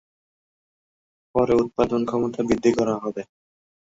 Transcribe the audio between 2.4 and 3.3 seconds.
বৃদ্ধি করা হবে।